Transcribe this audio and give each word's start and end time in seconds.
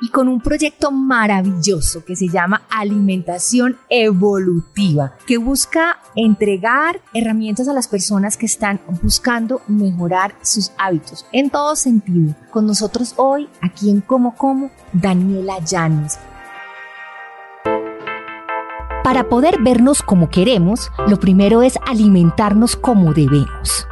y 0.00 0.10
con 0.10 0.28
un 0.28 0.40
proyecto 0.40 0.90
maravilloso 0.90 2.04
que 2.04 2.16
se 2.16 2.28
llama 2.28 2.62
Alimentación 2.70 3.76
Evolutiva, 3.88 5.14
que 5.26 5.38
busca 5.38 5.98
entregar 6.14 7.00
herramientas 7.14 7.68
a 7.68 7.72
las 7.72 7.88
personas 7.88 8.36
que 8.36 8.46
están 8.46 8.80
buscando 9.02 9.60
mejorar 9.66 10.34
sus 10.42 10.72
hábitos 10.78 11.26
en 11.32 11.50
todo 11.50 11.76
sentido. 11.76 12.34
Con 12.50 12.66
nosotros 12.66 13.14
hoy, 13.16 13.48
aquí 13.60 13.90
en 13.90 14.00
Como 14.00 14.36
Como, 14.36 14.70
Daniela 14.92 15.58
Llanes. 15.64 16.18
Para 19.04 19.28
poder 19.30 19.62
vernos 19.62 20.02
como 20.02 20.28
queremos, 20.28 20.90
lo 21.06 21.18
primero 21.18 21.62
es 21.62 21.78
alimentarnos 21.86 22.76
como 22.76 23.14
debemos. 23.14 23.86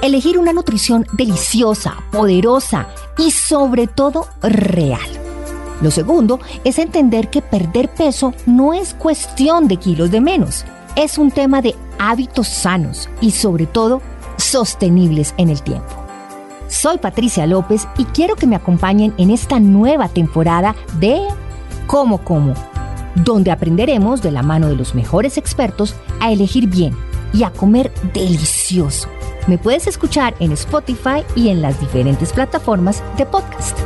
Elegir 0.00 0.38
una 0.38 0.52
nutrición 0.52 1.06
deliciosa, 1.12 1.98
poderosa 2.10 2.88
y 3.18 3.30
sobre 3.30 3.86
todo 3.86 4.26
real. 4.40 5.00
Lo 5.80 5.90
segundo 5.90 6.40
es 6.64 6.78
entender 6.78 7.28
que 7.28 7.42
perder 7.42 7.88
peso 7.88 8.34
no 8.46 8.72
es 8.72 8.94
cuestión 8.94 9.66
de 9.66 9.76
kilos 9.76 10.10
de 10.10 10.20
menos, 10.20 10.64
es 10.94 11.18
un 11.18 11.30
tema 11.30 11.60
de 11.60 11.74
hábitos 11.98 12.46
sanos 12.48 13.08
y 13.20 13.32
sobre 13.32 13.66
todo 13.66 14.00
sostenibles 14.36 15.34
en 15.38 15.48
el 15.48 15.62
tiempo. 15.62 15.88
Soy 16.68 16.98
Patricia 16.98 17.46
López 17.46 17.86
y 17.98 18.04
quiero 18.04 18.36
que 18.36 18.46
me 18.46 18.56
acompañen 18.56 19.12
en 19.18 19.30
esta 19.30 19.60
nueva 19.60 20.08
temporada 20.08 20.74
de 21.00 21.20
Como 21.86 22.18
Como, 22.18 22.54
donde 23.16 23.50
aprenderemos 23.50 24.22
de 24.22 24.30
la 24.30 24.42
mano 24.42 24.68
de 24.68 24.76
los 24.76 24.94
mejores 24.94 25.36
expertos 25.36 25.94
a 26.20 26.32
elegir 26.32 26.68
bien 26.68 26.96
y 27.34 27.42
a 27.42 27.50
comer 27.50 27.92
delicioso 28.14 29.08
me 29.46 29.58
puedes 29.58 29.86
escuchar 29.86 30.34
en 30.40 30.52
Spotify 30.52 31.24
y 31.34 31.48
en 31.48 31.62
las 31.62 31.80
diferentes 31.80 32.32
plataformas 32.32 33.02
de 33.16 33.26
podcast. 33.26 33.78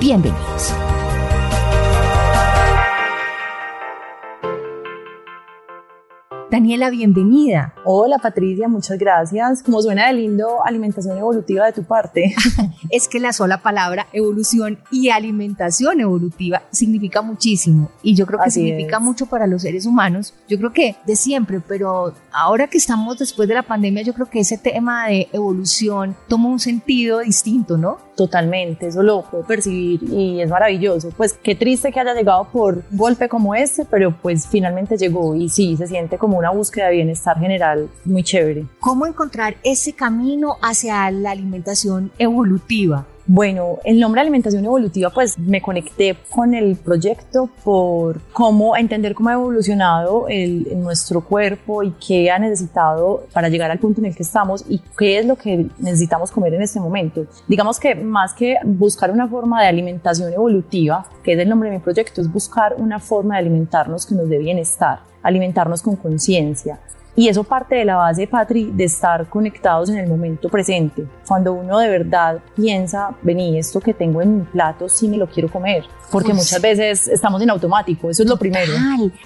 Bienvenidos. 0.00 0.85
Daniela, 6.48 6.90
bienvenida. 6.90 7.74
Hola 7.84 8.18
Patricia, 8.18 8.68
muchas 8.68 8.98
gracias. 8.98 9.64
Como 9.64 9.82
suena 9.82 10.06
de 10.06 10.12
lindo, 10.12 10.64
alimentación 10.64 11.18
evolutiva 11.18 11.66
de 11.66 11.72
tu 11.72 11.82
parte. 11.82 12.36
es 12.90 13.08
que 13.08 13.18
la 13.18 13.32
sola 13.32 13.62
palabra 13.62 14.06
evolución 14.12 14.78
y 14.92 15.08
alimentación 15.08 16.00
evolutiva 16.00 16.62
significa 16.70 17.20
muchísimo 17.20 17.90
y 18.00 18.14
yo 18.14 18.26
creo 18.26 18.38
que 18.44 18.52
significa 18.52 19.00
mucho 19.00 19.26
para 19.26 19.48
los 19.48 19.62
seres 19.62 19.86
humanos. 19.86 20.34
Yo 20.48 20.56
creo 20.58 20.72
que 20.72 20.94
de 21.04 21.16
siempre, 21.16 21.60
pero 21.60 22.14
ahora 22.30 22.68
que 22.68 22.78
estamos 22.78 23.18
después 23.18 23.48
de 23.48 23.54
la 23.54 23.64
pandemia, 23.64 24.04
yo 24.04 24.14
creo 24.14 24.30
que 24.30 24.38
ese 24.38 24.56
tema 24.56 25.08
de 25.08 25.28
evolución 25.32 26.14
toma 26.28 26.48
un 26.48 26.60
sentido 26.60 27.18
distinto, 27.18 27.76
¿no? 27.76 28.05
Totalmente, 28.16 28.86
eso 28.86 29.02
lo 29.02 29.22
puedo 29.22 29.44
percibir 29.44 30.02
y 30.04 30.40
es 30.40 30.48
maravilloso. 30.48 31.10
Pues 31.16 31.34
qué 31.34 31.54
triste 31.54 31.92
que 31.92 32.00
haya 32.00 32.14
llegado 32.14 32.48
por 32.50 32.82
golpe 32.90 33.28
como 33.28 33.54
este, 33.54 33.84
pero 33.84 34.10
pues 34.22 34.48
finalmente 34.48 34.96
llegó 34.96 35.36
y 35.36 35.50
sí, 35.50 35.76
se 35.76 35.86
siente 35.86 36.16
como 36.16 36.38
una 36.38 36.50
búsqueda 36.50 36.86
de 36.86 36.94
bienestar 36.94 37.38
general 37.38 37.90
muy 38.06 38.22
chévere. 38.22 38.64
¿Cómo 38.80 39.06
encontrar 39.06 39.56
ese 39.62 39.92
camino 39.92 40.56
hacia 40.62 41.10
la 41.10 41.32
alimentación 41.32 42.10
evolutiva? 42.18 43.06
Bueno, 43.28 43.80
el 43.82 43.98
nombre 43.98 44.20
alimentación 44.20 44.64
evolutiva, 44.64 45.10
pues 45.10 45.36
me 45.36 45.60
conecté 45.60 46.16
con 46.30 46.54
el 46.54 46.76
proyecto 46.76 47.50
por 47.64 48.20
cómo 48.32 48.76
entender 48.76 49.16
cómo 49.16 49.30
ha 49.30 49.32
evolucionado 49.32 50.28
el, 50.28 50.80
nuestro 50.80 51.22
cuerpo 51.22 51.82
y 51.82 51.90
qué 51.92 52.30
ha 52.30 52.38
necesitado 52.38 53.26
para 53.32 53.48
llegar 53.48 53.72
al 53.72 53.80
punto 53.80 54.00
en 54.00 54.06
el 54.06 54.14
que 54.14 54.22
estamos 54.22 54.64
y 54.68 54.80
qué 54.96 55.18
es 55.18 55.26
lo 55.26 55.34
que 55.34 55.66
necesitamos 55.78 56.30
comer 56.30 56.54
en 56.54 56.62
este 56.62 56.78
momento. 56.78 57.26
Digamos 57.48 57.80
que 57.80 57.96
más 57.96 58.32
que 58.32 58.58
buscar 58.64 59.10
una 59.10 59.26
forma 59.26 59.60
de 59.60 59.66
alimentación 59.66 60.32
evolutiva, 60.32 61.04
que 61.24 61.32
es 61.32 61.38
el 61.40 61.48
nombre 61.48 61.68
de 61.68 61.78
mi 61.78 61.82
proyecto, 61.82 62.20
es 62.20 62.30
buscar 62.30 62.76
una 62.78 63.00
forma 63.00 63.34
de 63.34 63.40
alimentarnos 63.40 64.06
que 64.06 64.14
nos 64.14 64.28
dé 64.28 64.38
bienestar, 64.38 65.00
alimentarnos 65.24 65.82
con 65.82 65.96
conciencia, 65.96 66.78
y 67.16 67.28
eso 67.28 67.42
parte 67.42 67.74
de 67.74 67.84
la 67.86 67.96
base, 67.96 68.26
Patri, 68.26 68.70
de 68.72 68.84
estar 68.84 69.26
conectados 69.28 69.88
en 69.88 69.96
el 69.96 70.08
momento 70.08 70.50
presente. 70.50 71.06
Cuando 71.26 71.54
uno 71.54 71.78
de 71.78 71.88
verdad 71.88 72.40
piensa, 72.54 73.16
vení, 73.22 73.58
esto 73.58 73.80
que 73.80 73.94
tengo 73.94 74.20
en 74.20 74.38
mi 74.38 74.44
plato, 74.44 74.88
sí 74.88 75.08
me 75.08 75.16
lo 75.16 75.26
quiero 75.26 75.50
comer. 75.50 75.84
Porque 76.12 76.34
muchas 76.34 76.60
veces 76.60 77.08
estamos 77.08 77.40
en 77.40 77.50
automático, 77.50 78.10
eso 78.10 78.22
es 78.22 78.28
lo 78.28 78.36
primero. 78.36 78.72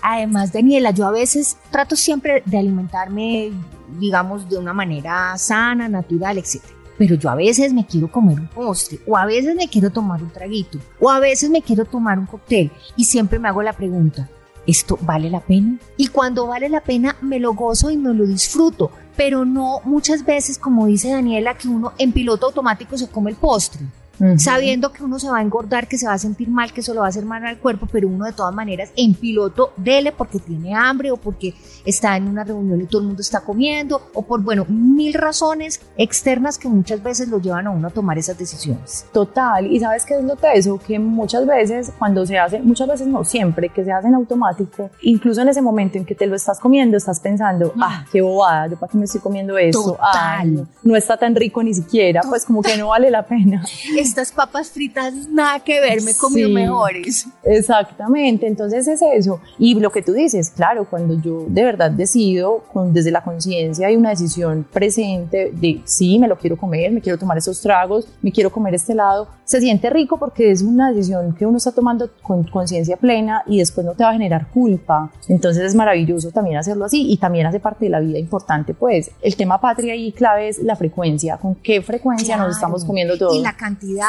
Además, 0.03 0.53
Daniela, 0.53 0.93
yo 0.93 1.05
a 1.07 1.11
veces 1.11 1.59
trato 1.71 1.97
siempre 1.97 2.43
de 2.47 2.59
alimentarme, 2.59 3.51
digamos, 3.99 4.49
de 4.49 4.57
una 4.57 4.73
manera 4.73 5.37
sana, 5.37 5.89
natural, 5.89 6.39
etc 6.39 6.63
pero 7.01 7.15
yo 7.15 7.31
a 7.31 7.35
veces 7.35 7.73
me 7.73 7.87
quiero 7.87 8.13
comer 8.13 8.39
un 8.39 8.49
postre, 8.49 8.99
o 9.07 9.17
a 9.17 9.25
veces 9.25 9.57
me 9.57 9.69
quiero 9.69 9.89
tomar 9.89 10.23
un 10.23 10.29
traguito, 10.29 10.79
o 11.01 11.09
a 11.09 11.19
veces 11.19 11.49
me 11.49 11.63
quiero 11.63 11.87
tomar 11.87 12.19
un 12.19 12.27
cóctel, 12.27 12.71
y 12.95 13.07
siempre 13.07 13.39
me 13.39 13.49
hago 13.49 13.63
la 13.63 13.73
pregunta, 13.73 14.29
¿esto 14.71 14.99
vale 15.03 15.31
la 15.31 15.41
pena? 15.41 15.77
Y 15.97 16.09
cuando 16.09 16.47
vale 16.47 16.69
la 16.69 16.81
pena 16.81 17.17
me 17.21 17.39
lo 17.39 17.55
gozo 17.55 17.91
y 17.91 17.97
me 17.97 18.15
lo 18.15 18.27
disfruto, 18.27 18.91
pero 19.17 19.45
no 19.45 19.81
muchas 19.85 20.25
veces, 20.25 20.59
como 20.59 20.87
dice 20.87 21.11
Daniela, 21.11 21.59
que 21.59 21.69
uno 21.69 21.93
en 21.99 22.13
piloto 22.13 22.47
automático 22.47 22.97
se 22.97 23.09
come 23.09 23.31
el 23.31 23.37
postre 23.37 23.83
sabiendo 24.37 24.93
que 24.93 25.03
uno 25.03 25.19
se 25.19 25.29
va 25.29 25.39
a 25.39 25.43
engordar, 25.43 25.89
que 25.89 25.99
se 25.99 26.07
va 26.07 26.15
a 26.15 26.19
sentir 26.19 26.49
mal, 26.49 26.73
que 26.73 26.81
eso 26.81 26.95
lo 26.95 27.01
va 27.01 27.07
a 27.07 27.09
hacer 27.09 27.25
mal 27.25 27.45
al 27.45 27.59
cuerpo, 27.59 27.87
pero 27.91 28.09
uno 28.09 28.27
de 28.27 28.33
todas 28.33 28.55
maneras 28.55 28.91
en 28.97 29.15
piloto 29.15 29.73
dele 29.77 30.13
porque 30.13 30.39
tiene 30.39 30.75
hambre 30.75 31.11
o 31.11 31.17
porque 31.17 31.55
está 31.85 32.17
en 32.17 32.29
una 32.29 32.45
reunión 32.45 32.81
y 32.81 32.87
todo 32.87 33.01
el 33.01 33.09
mundo 33.09 33.23
está 33.23 33.41
comiendo 33.41 34.11
o 34.15 34.23
por, 34.23 34.43
bueno, 34.43 34.67
mil 34.69 35.15
razones 35.15 35.81
externas 35.97 36.59
que 36.59 36.69
muchas 36.69 37.03
veces 37.03 37.29
lo 37.29 37.41
llevan 37.41 37.67
a 37.67 37.71
uno 37.71 37.89
a 37.89 37.91
tomar 37.91 38.19
esas 38.19 38.39
decisiones. 38.39 39.07
Total, 39.13 39.67
y 39.67 39.81
sabes 39.81 40.05
qué 40.05 40.19
es 40.19 40.25
lo 40.25 40.37
teso, 40.37 40.79
que 40.79 40.99
muchas 40.99 41.47
veces 41.47 41.93
cuando 41.99 42.27
se 42.27 42.39
hace, 42.39 42.61
muchas 42.61 42.89
veces 42.89 43.07
no 43.07 43.25
siempre, 43.25 43.69
que 43.69 43.85
se 43.85 43.93
hace 43.93 44.09
en 44.09 44.15
automático, 44.15 44.91
incluso 45.03 45.41
en 45.43 45.49
ese 45.49 45.63
momento 45.63 45.99
en 45.99 46.05
que 46.05 46.15
te 46.15 46.27
lo 46.27 46.37
estás 46.37 46.59
comiendo, 46.61 46.97
estás 46.97 47.21
pensando, 47.21 47.73
ah, 47.81 48.05
qué 48.13 48.21
bobada, 48.21 48.69
yo 48.69 48.77
para 48.79 48.91
qué 48.91 48.99
me 48.99 49.05
estoy 49.05 49.21
comiendo 49.21 49.57
eso, 49.57 49.93
Total. 49.93 50.69
no 50.83 50.97
está 50.97 51.17
tan 51.17 51.35
rico 51.35 51.63
ni 51.63 51.75
siquiera, 51.75 52.23
pues 52.29 52.45
como 52.45 52.63
que 52.63 52.77
no 52.77 52.89
vale 52.89 53.11
la 53.11 53.25
pena 53.25 53.63
estas 54.11 54.33
papas 54.33 54.71
fritas 54.71 55.15
nada 55.29 55.61
que 55.61 55.81
ver, 55.81 56.03
me 56.03 56.11
he 56.11 56.17
comido 56.17 56.51
mejores. 56.51 57.27
Exactamente, 57.45 58.47
entonces 58.47 58.87
es 58.89 59.01
eso. 59.03 59.41
Y 59.59 59.75
lo 59.75 59.91
que 59.91 60.03
tú 60.03 60.13
dices, 60.13 60.51
claro, 60.51 60.87
cuando 60.89 61.15
yo 61.21 61.47
de 61.49 61.65
verdad 61.65 61.91
decido 61.91 62.65
con, 62.73 62.93
desde 62.93 63.11
la 63.11 63.23
conciencia 63.23 63.87
hay 63.87 63.97
una 63.97 64.11
decisión 64.11 64.67
presente 64.71 65.53
de 65.55 65.81
sí, 65.85 66.19
me 66.19 66.29
lo 66.29 66.37
quiero 66.37 66.57
comer, 66.57 66.91
me 66.93 67.01
quiero 67.01 67.19
tomar 67.19 67.39
esos 67.39 67.61
tragos, 67.61 68.09
me 68.23 68.33
quiero 68.33 68.51
comer 68.51 68.75
este 68.75 68.93
helado, 68.93 69.29
se 69.45 69.61
siente 69.61 69.91
rico 69.91 70.19
porque 70.19 70.51
es 70.51 70.63
una 70.63 70.91
decisión 70.91 71.35
que 71.35 71.47
uno 71.47 71.59
está 71.59 71.73
tomando 71.73 72.11
con 72.23 72.45
conciencia 72.45 72.97
plena 72.97 73.43
y 73.47 73.59
después 73.59 73.87
no 73.87 73.95
te 73.95 74.05
va 74.05 74.11
a 74.11 74.13
generar 74.13 74.49
culpa. 74.49 75.11
Entonces 75.29 75.65
es 75.65 75.75
maravilloso 75.75 76.31
también 76.31 76.57
hacerlo 76.57 76.85
así 76.85 77.11
y 77.11 77.17
también 77.17 77.47
hace 77.47 77.61
parte 77.61 77.85
de 77.85 77.91
la 77.91 78.01
vida 78.01 78.19
importante, 78.19 78.75
pues 78.75 79.11
el 79.23 79.37
tema 79.37 79.61
patria 79.61 79.95
y 79.95 80.13
clave 80.13 80.49
es 80.49 80.59
la 80.59 80.77
frecuencia, 80.77 81.37
con 81.37 81.55
qué 81.55 81.81
frecuencia 81.83 82.37
nos 82.37 82.55
estamos 82.57 82.85
comiendo 82.85 83.17
todo. 83.17 83.35
Y 83.35 83.43
la 83.43 83.57
cantidad 83.57 84.00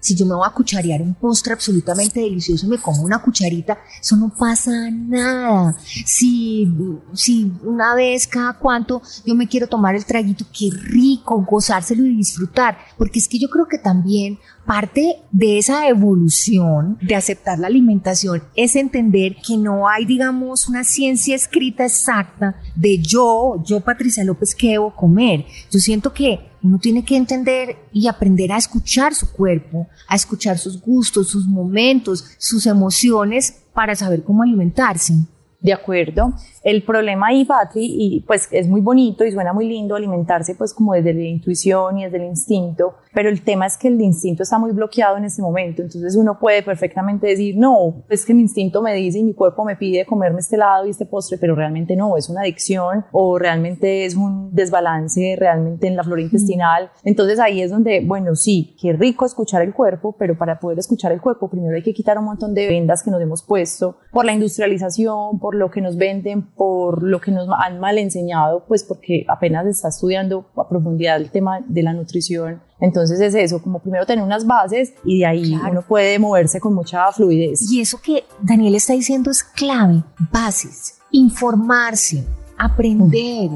si 0.00 0.14
yo 0.14 0.26
me 0.26 0.34
voy 0.34 0.46
a 0.46 0.52
cucharear 0.52 1.02
un 1.02 1.14
postre 1.14 1.52
absolutamente 1.52 2.20
delicioso 2.20 2.66
y 2.66 2.70
me 2.70 2.78
como 2.78 3.02
una 3.02 3.20
cucharita, 3.20 3.78
eso 4.00 4.16
no 4.16 4.32
pasa 4.34 4.90
nada. 4.90 5.74
Si, 6.04 6.68
si 7.12 7.52
una 7.62 7.94
vez 7.94 8.26
cada 8.26 8.54
cuanto 8.54 9.02
yo 9.24 9.34
me 9.34 9.48
quiero 9.48 9.66
tomar 9.66 9.94
el 9.94 10.04
traguito, 10.04 10.44
qué 10.56 10.70
rico, 10.72 11.44
gozárselo 11.48 12.04
y 12.06 12.16
disfrutar. 12.16 12.78
Porque 12.96 13.18
es 13.18 13.28
que 13.28 13.38
yo 13.38 13.48
creo 13.48 13.66
que 13.66 13.78
también 13.78 14.38
parte 14.66 15.22
de 15.30 15.58
esa 15.58 15.88
evolución 15.88 16.98
de 17.00 17.14
aceptar 17.14 17.58
la 17.58 17.68
alimentación 17.68 18.42
es 18.54 18.76
entender 18.76 19.36
que 19.36 19.56
no 19.56 19.88
hay, 19.88 20.04
digamos, 20.04 20.68
una 20.68 20.84
ciencia 20.84 21.34
escrita 21.34 21.86
exacta 21.86 22.60
de 22.74 22.98
yo, 22.98 23.62
yo 23.64 23.80
Patricia 23.80 24.24
López, 24.24 24.54
qué 24.54 24.72
debo 24.72 24.94
comer. 24.94 25.46
Yo 25.70 25.78
siento 25.78 26.12
que 26.12 26.47
uno 26.62 26.78
tiene 26.78 27.04
que 27.04 27.16
entender 27.16 27.76
y 27.92 28.06
aprender 28.06 28.52
a 28.52 28.56
escuchar 28.56 29.14
su 29.14 29.32
cuerpo, 29.32 29.86
a 30.08 30.16
escuchar 30.16 30.58
sus 30.58 30.80
gustos, 30.80 31.28
sus 31.28 31.46
momentos, 31.46 32.24
sus 32.38 32.66
emociones 32.66 33.62
para 33.72 33.94
saber 33.94 34.22
cómo 34.24 34.42
alimentarse. 34.42 35.14
De 35.60 35.72
acuerdo. 35.72 36.34
El 36.62 36.84
problema 36.84 37.28
ahí, 37.28 37.44
Patri, 37.44 37.84
y 37.84 38.20
pues 38.20 38.48
es 38.52 38.68
muy 38.68 38.80
bonito 38.80 39.24
y 39.24 39.32
suena 39.32 39.52
muy 39.52 39.66
lindo 39.66 39.96
alimentarse 39.96 40.54
pues 40.54 40.72
como 40.72 40.94
desde 40.94 41.12
la 41.14 41.24
intuición 41.24 41.98
y 41.98 42.04
desde 42.04 42.18
el 42.18 42.26
instinto, 42.26 42.94
pero 43.18 43.30
el 43.30 43.42
tema 43.42 43.66
es 43.66 43.76
que 43.76 43.88
el 43.88 44.00
instinto 44.00 44.44
está 44.44 44.60
muy 44.60 44.70
bloqueado 44.70 45.16
en 45.16 45.24
este 45.24 45.42
momento, 45.42 45.82
entonces 45.82 46.14
uno 46.14 46.38
puede 46.38 46.62
perfectamente 46.62 47.26
decir, 47.26 47.56
no, 47.58 48.04
es 48.08 48.24
que 48.24 48.32
mi 48.32 48.42
instinto 48.42 48.80
me 48.80 48.94
dice 48.94 49.18
y 49.18 49.24
mi 49.24 49.34
cuerpo 49.34 49.64
me 49.64 49.74
pide 49.74 50.06
comerme 50.06 50.38
este 50.38 50.56
lado 50.56 50.86
y 50.86 50.90
este 50.90 51.04
postre, 51.04 51.36
pero 51.36 51.56
realmente 51.56 51.96
no, 51.96 52.16
es 52.16 52.28
una 52.28 52.42
adicción 52.42 53.06
o 53.10 53.36
realmente 53.36 54.04
es 54.04 54.14
un 54.14 54.54
desbalance 54.54 55.34
realmente 55.36 55.88
en 55.88 55.96
la 55.96 56.04
flora 56.04 56.22
intestinal. 56.22 56.92
Entonces 57.02 57.40
ahí 57.40 57.60
es 57.60 57.72
donde, 57.72 58.04
bueno, 58.06 58.36
sí, 58.36 58.76
qué 58.80 58.92
rico 58.92 59.26
escuchar 59.26 59.62
el 59.62 59.74
cuerpo, 59.74 60.14
pero 60.16 60.38
para 60.38 60.60
poder 60.60 60.78
escuchar 60.78 61.10
el 61.10 61.20
cuerpo 61.20 61.50
primero 61.50 61.74
hay 61.74 61.82
que 61.82 61.94
quitar 61.94 62.18
un 62.18 62.24
montón 62.26 62.54
de 62.54 62.68
vendas 62.68 63.02
que 63.02 63.10
nos 63.10 63.20
hemos 63.20 63.42
puesto 63.42 63.96
por 64.12 64.26
la 64.26 64.32
industrialización, 64.32 65.40
por 65.40 65.56
lo 65.56 65.72
que 65.72 65.80
nos 65.80 65.96
venden, 65.96 66.42
por 66.42 67.02
lo 67.02 67.20
que 67.20 67.32
nos 67.32 67.48
han 67.58 67.80
mal 67.80 67.98
enseñado, 67.98 68.64
pues 68.68 68.84
porque 68.84 69.24
apenas 69.26 69.66
está 69.66 69.88
estudiando 69.88 70.46
a 70.56 70.68
profundidad 70.68 71.16
el 71.16 71.32
tema 71.32 71.64
de 71.66 71.82
la 71.82 71.92
nutrición. 71.92 72.68
Entonces 72.80 73.20
es 73.20 73.34
eso, 73.34 73.60
como 73.60 73.80
primero 73.80 74.06
tener 74.06 74.24
unas 74.24 74.46
bases 74.46 74.92
y 75.04 75.20
de 75.20 75.26
ahí 75.26 75.54
uno 75.70 75.82
puede 75.82 76.18
moverse 76.18 76.60
con 76.60 76.74
mucha 76.74 77.10
fluidez. 77.12 77.70
Y 77.70 77.80
eso 77.80 78.00
que 78.00 78.24
Daniel 78.40 78.74
está 78.76 78.92
diciendo 78.92 79.30
es 79.30 79.42
clave, 79.42 80.04
bases, 80.30 80.98
informarse, 81.10 82.24
aprender, 82.56 83.50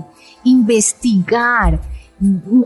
investigar, 0.44 1.80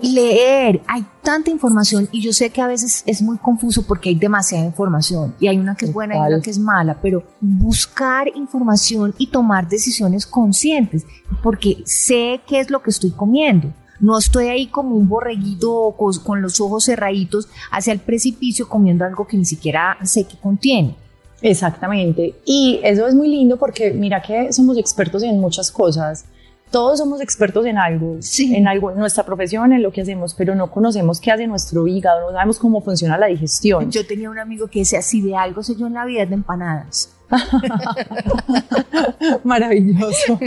leer, 0.03 0.83
hay 0.87 1.07
tanta 1.23 1.51
información 1.51 2.09
y 2.13 2.21
yo 2.21 2.33
sé 2.33 2.51
que 2.51 2.61
a 2.61 2.67
veces 2.67 3.03
es 3.07 3.23
muy 3.23 3.39
confuso 3.39 3.87
porque 3.87 4.11
hay 4.11 4.15
demasiada 4.15 4.65
información 4.65 5.35
y 5.41 5.49
hay 5.49 5.59
una 5.59 5.75
que 5.75 5.87
es 5.87 5.93
buena 5.93 6.15
y 6.15 6.19
una 6.19 6.41
que 6.41 6.51
es 6.51 6.59
mala, 6.59 6.99
pero 7.01 7.23
buscar 7.41 8.29
información 8.35 9.15
y 9.19 9.29
tomar 9.29 9.69
decisiones 9.69 10.27
conscientes 10.27 11.07
porque 11.43 11.83
sé 11.87 12.41
qué 12.47 12.61
es 12.61 12.71
lo 12.71 12.83
que 12.83 12.91
estoy 12.91 13.11
comiendo. 13.11 13.73
No 14.01 14.19
estoy 14.19 14.49
ahí 14.49 14.67
como 14.67 14.95
un 14.95 15.09
borreguito 15.09 15.95
con 15.97 16.43
los 16.43 16.61
ojos 16.61 16.85
cerraditos 16.85 17.49
hacia 17.71 17.93
el 17.93 18.01
precipicio 18.01 18.69
comiendo 18.69 19.05
algo 19.05 19.27
que 19.27 19.37
ni 19.37 19.45
siquiera 19.45 19.97
sé 20.05 20.25
qué 20.25 20.37
contiene. 20.37 20.97
Exactamente. 21.43 22.35
Y 22.45 22.81
eso 22.83 23.07
es 23.07 23.15
muy 23.15 23.29
lindo 23.29 23.57
porque 23.57 23.93
mira 23.93 24.23
que 24.23 24.53
somos 24.53 24.79
expertos 24.79 25.23
en 25.23 25.39
muchas 25.39 25.71
cosas 25.71 26.25
todos 26.71 26.99
somos 26.99 27.21
expertos 27.21 27.65
en 27.67 27.79
algo, 27.79 28.19
en 28.39 28.69
algo, 28.69 28.91
en 28.91 28.99
nuestra 28.99 29.25
profesión, 29.25 29.73
en 29.73 29.83
lo 29.83 29.93
que 29.93 30.03
hacemos, 30.03 30.35
pero 30.35 30.55
no 30.55 30.71
conocemos 30.71 31.21
qué 31.21 31.31
hace 31.31 31.47
nuestro 31.47 31.87
hígado, 31.87 32.27
no 32.27 32.33
sabemos 32.33 32.59
cómo 32.59 32.81
funciona 32.81 33.17
la 33.17 33.27
digestión. 33.27 33.91
Yo 33.91 34.07
tenía 34.07 34.31
un 34.31 34.39
amigo 34.39 34.67
que 34.69 34.81
decía, 34.81 35.01
si 35.03 35.21
de 35.21 35.37
algo 35.37 35.63
sé 35.63 35.77
yo 35.77 35.87
en 35.87 35.95
la 35.95 36.05
vida 36.05 36.23
es 36.23 36.29
de 36.29 36.35
empanadas. 36.35 37.16
Maravilloso. 39.45 40.39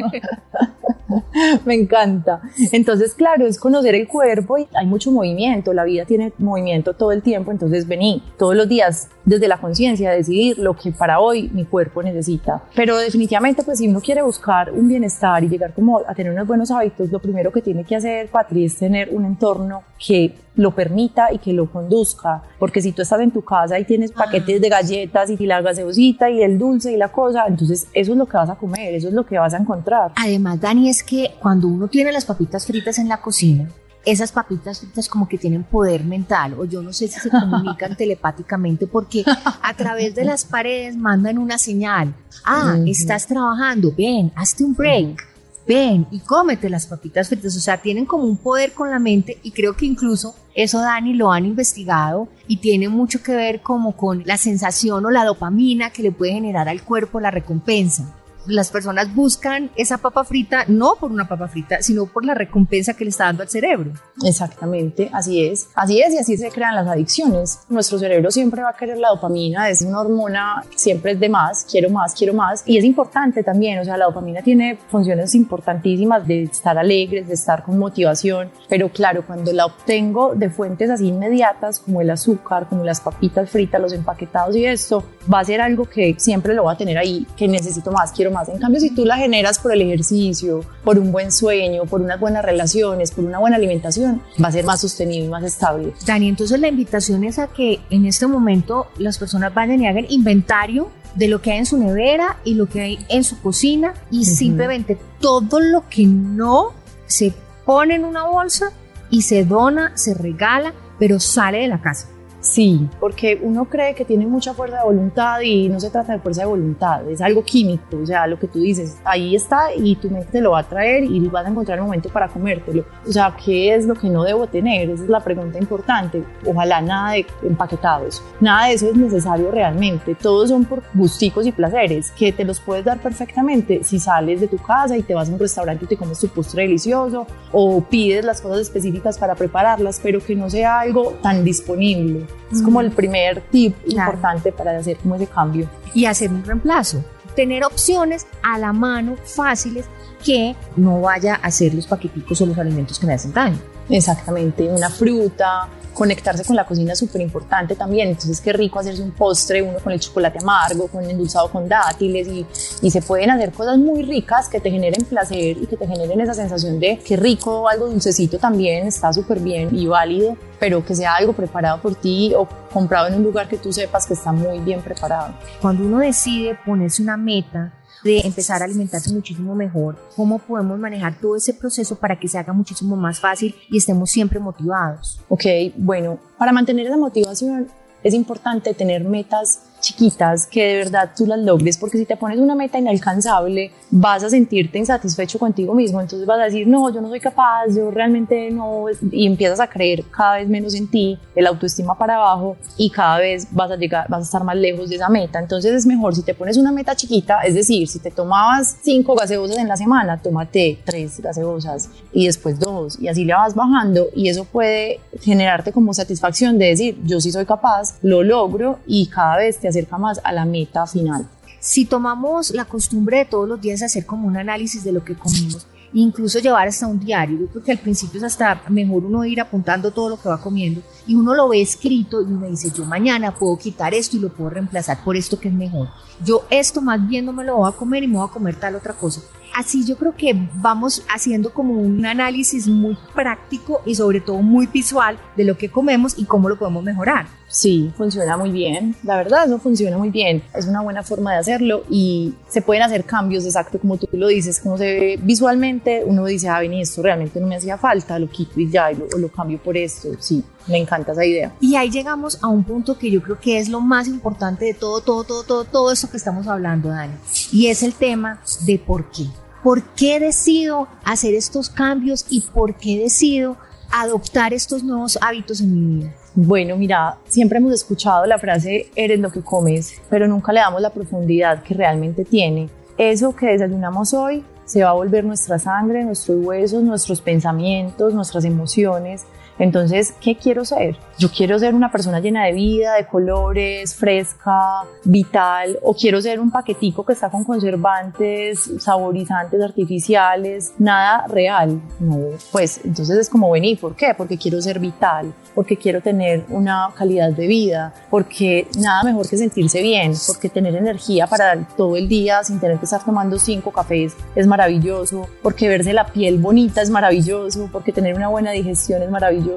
Me 1.65 1.73
encanta. 1.73 2.41
Entonces, 2.71 3.13
claro, 3.13 3.45
es 3.45 3.59
conocer 3.59 3.95
el 3.95 4.07
cuerpo 4.07 4.57
y 4.57 4.67
hay 4.73 4.85
mucho 4.85 5.11
movimiento, 5.11 5.73
la 5.73 5.83
vida 5.83 6.05
tiene 6.05 6.33
movimiento 6.37 6.93
todo 6.93 7.11
el 7.11 7.21
tiempo, 7.21 7.51
entonces 7.51 7.87
vení 7.87 8.23
todos 8.37 8.55
los 8.55 8.67
días 8.67 9.09
desde 9.25 9.47
la 9.47 9.57
conciencia 9.57 10.11
decidir 10.11 10.57
lo 10.59 10.75
que 10.75 10.91
para 10.91 11.19
hoy 11.19 11.49
mi 11.53 11.65
cuerpo 11.65 12.03
necesita. 12.03 12.63
Pero 12.75 12.97
definitivamente, 12.97 13.63
pues 13.63 13.79
si 13.79 13.87
uno 13.87 14.01
quiere 14.01 14.21
buscar 14.21 14.71
un 14.71 14.87
bienestar 14.87 15.43
y 15.43 15.49
llegar 15.49 15.73
como 15.73 15.99
a 15.99 16.13
tener 16.13 16.31
unos 16.31 16.47
buenos 16.47 16.71
hábitos, 16.71 17.11
lo 17.11 17.19
primero 17.19 17.51
que 17.51 17.61
tiene 17.61 17.83
que 17.83 17.95
hacer, 17.95 18.29
Patri, 18.29 18.65
es 18.65 18.77
tener 18.77 19.09
un 19.11 19.25
entorno 19.25 19.83
que 19.97 20.35
lo 20.59 20.75
permita 20.75 21.33
y 21.33 21.37
que 21.37 21.53
lo 21.53 21.71
conduzca. 21.71 22.43
Porque 22.59 22.81
si 22.81 22.91
tú 22.91 23.01
estás 23.01 23.21
en 23.21 23.31
tu 23.31 23.41
casa 23.41 23.79
y 23.79 23.85
tienes 23.85 24.11
paquetes 24.11 24.61
de 24.61 24.69
galletas 24.69 25.29
y 25.29 25.45
la 25.45 25.61
gaseosita 25.61 26.29
y 26.29 26.43
el 26.43 26.59
dulce 26.59 26.91
y 26.91 26.97
la 26.97 27.11
cosa, 27.11 27.45
entonces 27.47 27.87
eso 27.93 28.11
es 28.11 28.17
lo 28.17 28.25
que 28.25 28.37
vas 28.37 28.49
a 28.49 28.55
comer, 28.55 28.93
eso 28.93 29.07
es 29.07 29.13
lo 29.13 29.25
que 29.25 29.39
vas 29.39 29.53
a 29.53 29.57
encontrar. 29.57 30.11
Además, 30.15 30.59
Dani, 30.59 30.89
es 30.89 31.03
que 31.03 31.31
cuando 31.39 31.67
uno 31.67 31.87
tiene 31.87 32.11
las 32.11 32.25
papitas 32.25 32.65
fritas 32.65 32.99
en 32.99 33.07
la 33.07 33.21
cocina, 33.21 33.69
esas 34.05 34.31
papitas 34.31 34.79
fritas 34.79 35.07
como 35.07 35.27
que 35.27 35.37
tienen 35.37 35.63
poder 35.63 36.03
mental 36.03 36.55
o 36.57 36.65
yo 36.65 36.81
no 36.81 36.93
sé 36.93 37.07
si 37.07 37.19
se 37.19 37.29
comunican 37.29 37.95
telepáticamente 37.97 38.87
porque 38.87 39.23
a 39.25 39.73
través 39.75 40.15
de 40.15 40.25
las 40.25 40.45
paredes 40.45 40.97
mandan 40.97 41.37
una 41.37 41.57
señal. 41.57 42.13
Ah, 42.45 42.77
estás 42.85 43.27
trabajando, 43.27 43.93
ven, 43.97 44.31
hazte 44.35 44.63
un 44.63 44.73
break, 44.73 45.21
ven 45.69 46.07
y 46.09 46.19
cómete 46.19 46.67
las 46.67 46.87
papitas 46.87 47.29
fritas. 47.29 47.55
O 47.55 47.59
sea, 47.59 47.77
tienen 47.77 48.05
como 48.05 48.23
un 48.23 48.37
poder 48.37 48.73
con 48.73 48.89
la 48.89 48.97
mente 48.97 49.37
y 49.43 49.51
creo 49.51 49.77
que 49.77 49.85
incluso 49.85 50.35
eso 50.55 50.81
Dani 50.81 51.13
lo 51.13 51.31
han 51.31 51.45
investigado 51.45 52.27
y 52.47 52.57
tiene 52.57 52.89
mucho 52.89 53.21
que 53.21 53.35
ver 53.35 53.61
como 53.61 53.95
con 53.95 54.23
la 54.25 54.37
sensación 54.37 55.05
o 55.05 55.11
la 55.11 55.25
dopamina 55.25 55.91
que 55.91 56.01
le 56.01 56.11
puede 56.11 56.33
generar 56.33 56.67
al 56.67 56.81
cuerpo 56.81 57.19
la 57.19 57.29
recompensa 57.29 58.15
las 58.45 58.71
personas 58.71 59.13
buscan 59.13 59.71
esa 59.75 59.97
papa 59.97 60.23
frita 60.23 60.65
no 60.67 60.95
por 60.99 61.11
una 61.11 61.27
papa 61.27 61.47
frita, 61.47 61.81
sino 61.81 62.05
por 62.05 62.25
la 62.25 62.33
recompensa 62.33 62.93
que 62.93 63.03
le 63.03 63.09
está 63.09 63.25
dando 63.25 63.43
al 63.43 63.49
cerebro. 63.49 63.91
Exactamente, 64.23 65.09
así 65.13 65.45
es. 65.45 65.69
Así 65.75 66.01
es 66.01 66.13
y 66.13 66.17
así 66.17 66.37
se 66.37 66.49
crean 66.49 66.75
las 66.75 66.87
adicciones. 66.87 67.59
Nuestro 67.69 67.99
cerebro 67.99 68.31
siempre 68.31 68.61
va 68.61 68.69
a 68.69 68.75
querer 68.75 68.97
la 68.97 69.09
dopamina, 69.09 69.69
es 69.69 69.81
una 69.81 70.01
hormona, 70.01 70.63
siempre 70.75 71.13
es 71.13 71.19
de 71.19 71.29
más, 71.29 71.65
quiero 71.69 71.89
más, 71.89 72.13
quiero 72.13 72.33
más. 72.33 72.63
Y 72.65 72.77
es 72.77 72.83
importante 72.83 73.43
también, 73.43 73.79
o 73.79 73.83
sea, 73.83 73.97
la 73.97 74.05
dopamina 74.05 74.41
tiene 74.41 74.77
funciones 74.89 75.35
importantísimas 75.35 76.25
de 76.27 76.43
estar 76.43 76.77
alegres, 76.77 77.27
de 77.27 77.33
estar 77.33 77.63
con 77.63 77.77
motivación, 77.77 78.51
pero 78.67 78.89
claro, 78.89 79.25
cuando 79.25 79.51
la 79.53 79.65
obtengo 79.65 80.35
de 80.35 80.49
fuentes 80.49 80.89
así 80.89 81.07
inmediatas 81.07 81.79
como 81.79 82.01
el 82.01 82.09
azúcar, 82.09 82.67
como 82.67 82.83
las 82.83 83.01
papitas 83.01 83.49
fritas, 83.49 83.81
los 83.81 83.93
empaquetados 83.93 84.55
y 84.55 84.65
esto, 84.65 85.03
va 85.31 85.39
a 85.39 85.45
ser 85.45 85.61
algo 85.61 85.85
que 85.85 86.15
siempre 86.17 86.53
lo 86.53 86.65
va 86.65 86.73
a 86.73 86.77
tener 86.77 86.97
ahí, 86.97 87.25
que 87.35 87.47
necesito 87.47 87.91
más, 87.91 88.11
quiero 88.11 88.28
más. 88.29 88.49
En 88.49 88.59
cambio, 88.59 88.79
si 88.79 88.91
tú 88.91 89.05
la 89.05 89.17
generas 89.17 89.59
por 89.59 89.73
el 89.73 89.81
ejercicio, 89.81 90.63
por 90.83 90.99
un 90.99 91.11
buen 91.11 91.31
sueño, 91.31 91.85
por 91.85 92.01
unas 92.01 92.19
buenas 92.19 92.43
relaciones, 92.43 93.11
por 93.11 93.25
una 93.25 93.39
buena 93.39 93.57
alimentación, 93.57 94.21
va 94.41 94.49
a 94.49 94.51
ser 94.51 94.65
más 94.65 94.81
sostenible 94.81 95.25
y 95.25 95.29
más 95.29 95.43
estable. 95.43 95.93
Dani, 96.05 96.29
entonces 96.29 96.59
la 96.59 96.67
invitación 96.67 97.23
es 97.23 97.39
a 97.39 97.47
que 97.47 97.79
en 97.89 98.05
este 98.05 98.27
momento 98.27 98.87
las 98.97 99.17
personas 99.17 99.53
vayan 99.53 99.81
y 99.81 99.87
hagan 99.87 100.05
inventario 100.09 100.89
de 101.15 101.27
lo 101.27 101.41
que 101.41 101.51
hay 101.51 101.59
en 101.59 101.65
su 101.65 101.77
nevera 101.77 102.37
y 102.43 102.53
lo 102.53 102.67
que 102.67 102.81
hay 102.81 103.05
en 103.09 103.23
su 103.23 103.39
cocina 103.41 103.93
y 104.11 104.25
simplemente 104.25 104.97
todo 105.19 105.59
lo 105.59 105.89
que 105.89 106.05
no 106.05 106.73
se 107.07 107.33
pone 107.65 107.95
en 107.95 108.05
una 108.05 108.25
bolsa 108.25 108.71
y 109.09 109.23
se 109.23 109.43
dona, 109.43 109.91
se 109.95 110.13
regala, 110.13 110.73
pero 110.99 111.19
sale 111.19 111.59
de 111.59 111.67
la 111.67 111.81
casa. 111.81 112.07
Sí, 112.41 112.87
porque 112.99 113.37
uno 113.41 113.65
cree 113.65 113.93
que 113.93 114.05
tiene 114.05 114.25
mucha 114.25 114.53
fuerza 114.53 114.77
de 114.77 114.83
voluntad 114.83 115.41
y 115.41 115.67
no 115.67 115.79
se 115.79 115.89
trata 115.89 116.13
de 116.13 116.19
fuerza 116.19 116.41
de 116.41 116.47
voluntad, 116.47 117.09
es 117.09 117.21
algo 117.21 117.43
químico, 117.43 117.97
o 118.01 118.05
sea, 118.05 118.27
lo 118.27 118.39
que 118.39 118.47
tú 118.47 118.59
dices, 118.59 118.97
ahí 119.03 119.35
está 119.35 119.73
y 119.75 119.95
tu 119.97 120.09
mente 120.09 120.29
te 120.31 120.41
lo 120.41 120.51
va 120.51 120.59
a 120.59 120.63
traer 120.63 121.03
y 121.03 121.19
vas 121.27 121.45
a 121.45 121.49
encontrar 121.49 121.77
el 121.77 121.83
momento 121.83 122.09
para 122.09 122.29
comértelo. 122.29 122.85
O 123.07 123.11
sea, 123.11 123.35
¿qué 123.43 123.75
es 123.75 123.85
lo 123.85 123.93
que 123.93 124.09
no 124.09 124.23
debo 124.23 124.47
tener? 124.47 124.89
Esa 124.89 125.03
es 125.03 125.09
la 125.09 125.19
pregunta 125.19 125.57
importante. 125.59 126.23
Ojalá 126.45 126.81
nada 126.81 127.11
de 127.13 127.25
empaquetados, 127.43 128.23
nada 128.39 128.67
de 128.67 128.73
eso 128.73 128.89
es 128.89 128.95
necesario 128.95 129.51
realmente, 129.51 130.15
todos 130.15 130.49
son 130.49 130.63
por 130.63 130.81
gusticos 130.93 131.45
y 131.45 131.51
placeres 131.51 132.11
que 132.11 132.31
te 132.31 132.45
los 132.45 132.59
puedes 132.61 132.85
dar 132.85 132.99
perfectamente 132.99 133.83
si 133.83 133.99
sales 133.99 134.39
de 134.39 134.47
tu 134.47 134.57
casa 134.57 134.95
y 134.95 135.03
te 135.03 135.13
vas 135.13 135.29
a 135.29 135.33
un 135.33 135.39
restaurante 135.39 135.85
y 135.85 135.87
te 135.89 135.97
comes 135.97 136.19
tu 136.19 136.29
postre 136.29 136.63
delicioso 136.63 137.27
o 137.51 137.81
pides 137.81 138.23
las 138.23 138.39
cosas 138.39 138.59
específicas 138.59 139.17
para 139.17 139.35
prepararlas, 139.35 139.99
pero 140.01 140.19
que 140.19 140.35
no 140.35 140.49
sea 140.49 140.79
algo 140.79 141.17
tan 141.21 141.43
disponible. 141.43 142.28
Es 142.51 142.61
como 142.61 142.81
el 142.81 142.91
primer 142.91 143.41
tip 143.51 143.75
importante 143.87 144.51
para 144.51 144.77
hacer 144.77 144.97
como 144.97 145.15
ese 145.15 145.27
cambio. 145.27 145.69
Y 145.93 146.05
hacer 146.05 146.31
un 146.31 146.43
reemplazo. 146.43 147.03
Tener 147.35 147.63
opciones 147.63 148.27
a 148.41 148.57
la 148.57 148.73
mano 148.73 149.15
fáciles 149.23 149.85
que 150.23 150.55
no 150.75 151.01
vaya 151.01 151.35
a 151.35 151.47
hacer 151.47 151.73
los 151.73 151.87
paqueticos 151.87 152.41
o 152.41 152.45
los 152.45 152.57
alimentos 152.57 152.99
que 152.99 153.07
me 153.07 153.13
hacen 153.13 153.33
daño. 153.33 153.59
Exactamente, 153.89 154.67
una 154.67 154.89
fruta, 154.89 155.67
conectarse 155.99 156.45
con 156.45 156.55
la 156.55 156.65
cocina 156.65 156.93
es 156.93 156.99
súper 156.99 157.21
importante 157.21 157.75
también. 157.75 158.07
Entonces, 158.07 158.39
qué 158.39 158.53
rico 158.53 158.79
hacerse 158.79 159.01
un 159.01 159.11
postre, 159.11 159.61
uno 159.61 159.79
con 159.79 159.91
el 159.91 159.99
chocolate 159.99 160.39
amargo, 160.39 160.87
con 160.87 161.03
endulzado 161.03 161.49
con 161.49 161.67
dátiles 161.67 162.27
y, 162.27 162.45
y, 162.81 162.89
se 162.89 163.01
pueden 163.01 163.31
hacer 163.31 163.51
cosas 163.51 163.77
muy 163.77 164.03
ricas 164.03 164.47
que 164.47 164.59
te 164.59 164.71
generen 164.71 165.03
placer 165.05 165.57
y 165.57 165.65
que 165.67 165.75
te 165.75 165.85
generen 165.85 166.21
esa 166.21 166.33
sensación 166.33 166.79
de 166.79 166.99
qué 166.99 167.17
rico, 167.17 167.67
algo 167.67 167.87
dulcecito 167.87 168.39
también, 168.39 168.87
está 168.87 169.11
súper 169.11 169.39
bien 169.39 169.75
y 169.75 169.87
válido, 169.87 170.37
pero 170.59 170.85
que 170.85 170.95
sea 170.95 171.15
algo 171.15 171.33
preparado 171.33 171.81
por 171.81 171.95
ti 171.95 172.33
o 172.35 172.47
comprado 172.71 173.07
en 173.07 173.15
un 173.15 173.23
lugar 173.23 173.49
que 173.49 173.57
tú 173.57 173.73
sepas 173.73 174.05
que 174.05 174.13
está 174.13 174.31
muy 174.31 174.59
bien 174.59 174.81
preparado. 174.81 175.33
Cuando 175.61 175.83
uno 175.83 175.99
decide 175.99 176.57
ponerse 176.65 177.01
una 177.01 177.17
meta, 177.17 177.73
de 178.03 178.19
empezar 178.21 178.61
a 178.61 178.65
alimentarse 178.65 179.11
muchísimo 179.13 179.55
mejor, 179.55 179.97
cómo 180.15 180.39
podemos 180.39 180.79
manejar 180.79 181.19
todo 181.19 181.35
ese 181.35 181.53
proceso 181.53 181.95
para 181.95 182.19
que 182.19 182.27
se 182.27 182.37
haga 182.37 182.53
muchísimo 182.53 182.95
más 182.95 183.19
fácil 183.19 183.55
y 183.69 183.77
estemos 183.77 184.09
siempre 184.09 184.39
motivados. 184.39 185.19
Ok, 185.27 185.45
bueno, 185.77 186.19
para 186.37 186.51
mantener 186.51 186.87
esa 186.87 186.97
motivación 186.97 187.67
es 188.03 188.13
importante 188.13 188.73
tener 188.73 189.03
metas 189.03 189.63
chiquitas 189.79 190.45
que 190.45 190.65
de 190.65 190.75
verdad 190.77 191.11
tú 191.15 191.25
las 191.25 191.39
logres, 191.39 191.77
porque 191.77 191.97
si 191.97 192.05
te 192.05 192.17
pones 192.17 192.39
una 192.39 192.55
meta 192.55 192.77
inalcanzable, 192.77 193.71
vas 193.91 194.23
a 194.23 194.29
sentirte 194.29 194.77
insatisfecho 194.77 195.39
contigo 195.39 195.73
mismo, 195.73 196.01
entonces 196.01 196.27
vas 196.27 196.39
a 196.39 196.43
decir, 196.43 196.67
no, 196.67 196.93
yo 196.93 197.01
no 197.01 197.09
soy 197.09 197.19
capaz, 197.19 197.67
yo 197.75 197.91
realmente 197.91 198.51
no, 198.51 198.85
y 199.11 199.25
empiezas 199.25 199.59
a 199.59 199.67
creer 199.67 200.03
cada 200.09 200.37
vez 200.37 200.49
menos 200.49 200.75
en 200.75 200.89
ti, 200.89 201.17
el 201.35 201.47
autoestima 201.47 201.97
para 201.97 202.15
abajo 202.15 202.57
y 202.77 202.89
cada 202.89 203.19
vez 203.19 203.47
vas 203.51 203.71
a 203.71 203.75
llegar, 203.75 204.07
vas 204.09 204.21
a 204.21 204.23
estar 204.23 204.43
más 204.43 204.55
lejos 204.55 204.89
de 204.89 204.95
esa 204.95 205.09
meta. 205.09 205.39
Entonces 205.39 205.73
es 205.73 205.85
mejor 205.85 206.15
si 206.15 206.23
te 206.23 206.33
pones 206.33 206.57
una 206.57 206.71
meta 206.71 206.95
chiquita, 206.95 207.41
es 207.41 207.55
decir, 207.55 207.87
si 207.87 207.99
te 207.99 208.11
tomabas 208.11 208.77
cinco 208.81 209.15
gaseosas 209.15 209.57
en 209.57 209.67
la 209.67 209.77
semana, 209.77 210.21
tómate 210.21 210.79
tres 210.83 211.19
gaseosas 211.21 211.89
y 212.11 212.25
después 212.25 212.59
dos 212.59 212.99
y 212.99 213.07
así 213.07 213.25
le 213.25 213.33
vas 213.33 213.55
bajando 213.55 214.07
y 214.15 214.29
eso 214.29 214.45
puede 214.45 214.99
generarte 215.21 215.71
como 215.71 215.93
satisfacción 215.93 216.57
de 216.57 216.67
decir, 216.67 216.97
yo 217.03 217.19
sí 217.21 217.31
soy 217.31 217.45
capaz, 217.45 217.95
lo 218.01 218.23
logro 218.23 218.79
y 218.85 219.07
cada 219.07 219.37
vez 219.37 219.57
te 219.59 219.68
acerca 219.69 219.97
más 219.97 220.19
a 220.23 220.31
la 220.31 220.45
meta 220.45 220.85
final. 220.85 221.27
Si 221.59 221.85
tomamos 221.85 222.51
la 222.51 222.65
costumbre 222.65 223.19
de 223.19 223.25
todos 223.25 223.47
los 223.47 223.59
días 223.59 223.81
hacer 223.81 224.05
como 224.05 224.27
un 224.27 224.37
análisis 224.37 224.83
de 224.83 224.91
lo 224.91 225.03
que 225.03 225.15
comimos, 225.15 225.67
incluso 225.93 226.39
llevar 226.39 226.67
hasta 226.67 226.87
un 226.87 226.99
diario. 226.99 227.39
Yo 227.39 227.47
creo 227.47 227.63
que 227.63 227.71
al 227.71 227.79
principio 227.79 228.17
es 228.17 228.23
hasta 228.23 228.61
mejor 228.69 229.05
uno 229.05 229.25
ir 229.25 229.41
apuntando 229.41 229.91
todo 229.91 230.09
lo 230.09 230.21
que 230.21 230.29
va 230.29 230.39
comiendo 230.39 230.81
y 231.07 231.15
uno 231.15 231.33
lo 231.33 231.49
ve 231.49 231.61
escrito 231.61 232.21
y 232.21 232.25
uno 232.25 232.47
dice, 232.47 232.71
yo 232.75 232.85
mañana 232.85 233.33
puedo 233.33 233.57
quitar 233.57 233.93
esto 233.93 234.17
y 234.17 234.19
lo 234.19 234.29
puedo 234.29 234.51
reemplazar 234.51 235.03
por 235.03 235.15
esto 235.15 235.39
que 235.39 235.47
es 235.47 235.53
mejor. 235.53 235.89
Yo 236.23 236.45
esto 236.49 236.81
más 236.81 237.05
bien 237.07 237.25
no 237.25 237.33
me 237.33 237.43
lo 237.43 237.57
voy 237.57 237.69
a 237.69 237.75
comer 237.75 238.03
y 238.03 238.07
me 238.07 238.17
voy 238.17 238.27
a 238.27 238.31
comer 238.31 238.55
tal 238.55 238.75
otra 238.75 238.93
cosa. 238.93 239.21
Así 239.55 239.85
yo 239.85 239.97
creo 239.97 240.15
que 240.15 240.35
vamos 240.55 241.03
haciendo 241.13 241.53
como 241.53 241.73
un 241.73 242.05
análisis 242.05 242.67
muy 242.67 242.97
práctico 243.13 243.81
y 243.85 243.95
sobre 243.95 244.21
todo 244.21 244.37
muy 244.41 244.67
visual 244.67 245.17
de 245.35 245.43
lo 245.43 245.57
que 245.57 245.69
comemos 245.69 246.17
y 246.17 246.25
cómo 246.25 246.49
lo 246.49 246.57
podemos 246.57 246.83
mejorar. 246.83 247.27
Sí, 247.47 247.91
funciona 247.97 248.37
muy 248.37 248.51
bien. 248.51 248.95
La 249.03 249.17
verdad, 249.17 249.45
eso 249.47 249.57
funciona 249.59 249.97
muy 249.97 250.11
bien. 250.11 250.43
Es 250.53 250.67
una 250.67 250.81
buena 250.81 251.01
forma 251.01 251.33
de 251.33 251.39
hacerlo 251.39 251.83
y 251.89 252.35
se 252.47 252.61
pueden 252.61 252.83
hacer 252.83 253.03
cambios, 253.05 253.43
exacto 253.45 253.79
como 253.79 253.97
tú 253.97 254.07
lo 254.11 254.27
dices, 254.27 254.59
como 254.59 254.77
se 254.77 254.85
ve 254.85 255.19
visualmente. 255.21 256.03
Uno 256.05 256.25
dice, 256.25 256.47
ah, 256.47 256.59
vení, 256.59 256.81
esto 256.81 257.01
realmente 257.01 257.39
no 257.39 257.47
me 257.47 257.55
hacía 257.55 257.77
falta, 257.77 258.19
lo 258.19 258.29
quito 258.29 258.59
y 258.59 258.69
ya, 258.69 258.91
y 258.91 258.95
lo, 258.95 259.07
lo 259.17 259.29
cambio 259.29 259.57
por 259.57 259.75
esto. 259.75 260.09
Sí, 260.19 260.43
me 260.67 260.77
encanta 260.77 261.11
esa 261.11 261.25
idea. 261.25 261.53
Y 261.59 261.75
ahí 261.75 261.89
llegamos 261.89 262.37
a 262.41 262.47
un 262.47 262.63
punto 262.63 262.97
que 262.97 263.09
yo 263.09 263.21
creo 263.21 263.39
que 263.39 263.57
es 263.57 263.69
lo 263.69 263.81
más 263.81 264.07
importante 264.07 264.65
de 264.65 264.73
todo, 264.73 265.01
todo, 265.01 265.23
todo, 265.23 265.43
todo, 265.43 265.63
todo 265.63 265.91
eso 265.91 266.09
que 266.09 266.17
estamos 266.17 266.47
hablando, 266.47 266.89
Dani. 266.89 267.13
Y 267.51 267.67
es 267.67 267.83
el 267.83 267.93
tema 267.93 268.41
de 268.65 268.79
por 268.79 269.09
qué. 269.11 269.25
¿Por 269.63 269.83
qué 269.93 270.19
decido 270.19 270.87
hacer 271.03 271.33
estos 271.33 271.69
cambios 271.69 272.25
y 272.29 272.41
por 272.41 272.75
qué 272.75 272.97
decido 272.97 273.57
adoptar 273.91 274.53
estos 274.53 274.83
nuevos 274.83 275.17
hábitos 275.21 275.59
en 275.61 275.73
mi 275.73 275.95
vida? 275.97 276.13
Bueno, 276.35 276.77
mira, 276.77 277.17
siempre 277.27 277.57
hemos 277.57 277.73
escuchado 277.73 278.25
la 278.25 278.37
frase 278.37 278.89
eres 278.95 279.19
lo 279.19 279.31
que 279.31 279.41
comes, 279.41 279.99
pero 280.09 280.27
nunca 280.27 280.53
le 280.53 280.59
damos 280.59 280.81
la 280.81 280.91
profundidad 280.91 281.63
que 281.63 281.73
realmente 281.73 282.23
tiene. 282.23 282.69
Eso 282.97 283.35
que 283.35 283.47
desayunamos 283.47 284.13
hoy 284.13 284.43
se 284.65 284.83
va 284.83 284.91
a 284.91 284.93
volver 284.93 285.25
nuestra 285.25 285.57
sangre, 285.57 286.03
nuestros 286.03 286.45
huesos, 286.45 286.83
nuestros 286.83 287.21
pensamientos, 287.21 288.13
nuestras 288.13 288.45
emociones. 288.45 289.25
Entonces, 289.59 290.13
¿qué 290.21 290.37
quiero 290.37 290.63
ser? 290.63 290.95
Yo 291.17 291.29
quiero 291.29 291.59
ser 291.59 291.75
una 291.75 291.91
persona 291.91 292.21
llena 292.21 292.45
de 292.45 292.53
vida, 292.53 292.95
de 292.95 293.05
colores, 293.05 293.93
fresca, 293.93 294.85
vital, 295.03 295.77
o 295.81 295.93
quiero 295.93 296.21
ser 296.21 296.39
un 296.39 296.49
paquetico 296.49 297.05
que 297.05 297.11
está 297.11 297.29
con 297.29 297.43
conservantes, 297.43 298.71
saborizantes 298.79 299.61
artificiales, 299.61 300.73
nada 300.79 301.27
real. 301.27 301.81
No, 301.99 302.19
pues 302.53 302.79
entonces 302.85 303.17
es 303.17 303.29
como 303.29 303.51
venir, 303.51 303.77
¿por 303.79 303.97
qué? 303.97 304.13
Porque 304.17 304.37
quiero 304.37 304.61
ser 304.61 304.79
vital, 304.79 305.33
porque 305.53 305.75
quiero 305.75 305.99
tener 306.01 306.45
una 306.47 306.89
calidad 306.95 307.31
de 307.31 307.47
vida, 307.47 307.93
porque 308.09 308.65
nada 308.77 309.03
mejor 309.03 309.27
que 309.27 309.35
sentirse 309.35 309.81
bien, 309.81 310.13
porque 310.25 310.47
tener 310.47 310.73
energía 310.73 311.27
para 311.27 311.67
todo 311.75 311.97
el 311.97 312.07
día 312.07 312.45
sin 312.45 312.61
tener 312.61 312.77
que 312.77 312.85
estar 312.85 313.03
tomando 313.03 313.37
cinco 313.37 313.71
cafés 313.71 314.15
es 314.35 314.47
maravilloso, 314.47 315.27
porque 315.43 315.67
verse 315.67 315.91
la 315.91 316.05
piel 316.05 316.37
bonita 316.37 316.81
es 316.81 316.89
maravilloso, 316.89 317.67
porque 317.73 317.91
tener 317.91 318.15
una 318.15 318.29
buena 318.29 318.51
digestión 318.51 319.01
es 319.01 319.09
maravilloso 319.09 319.48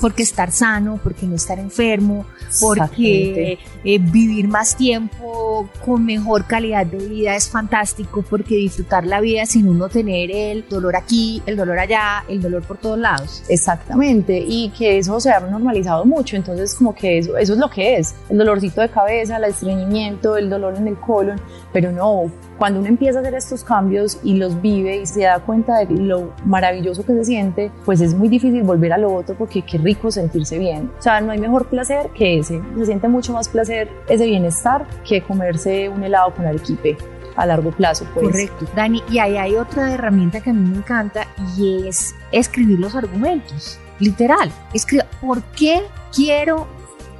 porque 0.00 0.22
estar 0.22 0.50
sano, 0.50 0.98
porque 1.02 1.26
no 1.26 1.34
estar 1.34 1.58
enfermo, 1.58 2.24
porque 2.60 3.58
eh, 3.84 3.98
vivir 3.98 4.48
más 4.48 4.76
tiempo 4.76 5.68
con 5.84 6.04
mejor 6.04 6.46
calidad 6.46 6.86
de 6.86 6.98
vida 6.98 7.34
es 7.34 7.48
fantástico, 7.48 8.24
porque 8.28 8.56
disfrutar 8.56 9.06
la 9.06 9.20
vida 9.20 9.46
sin 9.46 9.68
uno 9.68 9.88
tener 9.88 10.30
el 10.30 10.68
dolor 10.68 10.96
aquí, 10.96 11.42
el 11.46 11.56
dolor 11.56 11.78
allá, 11.78 12.24
el 12.28 12.40
dolor 12.40 12.62
por 12.62 12.78
todos 12.78 12.98
lados. 12.98 13.42
Exactamente, 13.48 14.44
y 14.46 14.70
que 14.70 14.98
eso 14.98 15.18
se 15.20 15.30
ha 15.30 15.40
normalizado 15.40 16.04
mucho, 16.04 16.36
entonces 16.36 16.74
como 16.74 16.94
que 16.94 17.18
eso, 17.18 17.36
eso 17.36 17.52
es 17.54 17.58
lo 17.58 17.70
que 17.70 17.96
es, 17.96 18.14
el 18.28 18.38
dolorcito 18.38 18.80
de 18.80 18.88
cabeza, 18.88 19.36
el 19.36 19.44
estreñimiento, 19.44 20.36
el 20.36 20.48
dolor 20.48 20.76
en 20.76 20.88
el 20.88 20.96
colon, 20.96 21.40
pero 21.72 21.92
no, 21.92 22.30
cuando 22.58 22.80
uno 22.80 22.88
empieza 22.88 23.18
a 23.18 23.22
hacer 23.22 23.34
estos 23.34 23.62
cambios 23.62 24.18
y 24.24 24.34
los 24.34 24.60
vive 24.60 24.98
y 24.98 25.06
se 25.06 25.22
da 25.22 25.38
cuenta 25.38 25.78
de 25.78 25.94
lo 25.94 26.32
maravilloso 26.44 27.06
que 27.06 27.14
se 27.14 27.24
siente, 27.24 27.70
pues 27.84 28.00
es 28.00 28.14
muy 28.14 28.28
difícil 28.28 28.64
volver 28.64 28.92
a 28.92 28.98
lo 28.98 29.14
otro 29.14 29.36
porque 29.36 29.62
qué 29.62 29.78
rico 29.78 30.10
sentirse 30.10 30.58
bien. 30.58 30.90
O 30.98 31.02
sea, 31.02 31.20
no 31.20 31.30
hay 31.30 31.38
mejor 31.38 31.66
placer 31.68 32.10
que 32.14 32.38
ese. 32.38 32.60
Se 32.76 32.86
siente 32.86 33.06
mucho 33.08 33.32
más 33.32 33.48
placer 33.48 33.88
ese 34.08 34.26
bienestar 34.26 34.86
que 35.08 35.22
comerse 35.22 35.88
un 35.88 36.02
helado 36.02 36.34
con 36.34 36.46
arequipe 36.46 36.98
a 37.36 37.46
largo 37.46 37.70
plazo. 37.70 38.04
Pues. 38.12 38.26
Correcto. 38.26 38.66
Dani, 38.74 39.02
y 39.08 39.18
ahí 39.18 39.36
hay 39.36 39.54
otra 39.54 39.92
herramienta 39.94 40.40
que 40.40 40.50
a 40.50 40.52
mí 40.52 40.68
me 40.68 40.78
encanta 40.78 41.28
y 41.56 41.86
es 41.86 42.14
escribir 42.32 42.80
los 42.80 42.96
argumentos. 42.96 43.78
Literal. 44.00 44.50
Escriba, 44.74 45.04
¿por 45.20 45.42
qué 45.42 45.82
quiero 46.12 46.66